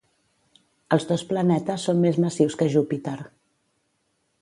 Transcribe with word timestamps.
Els 0.95 1.05
dos 1.11 1.25
planetes 1.33 1.85
són 1.89 2.01
més 2.07 2.19
massius 2.25 2.59
que 2.63 2.73
Júpiter. 2.79 3.19